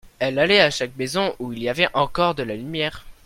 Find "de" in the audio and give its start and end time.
2.33-2.41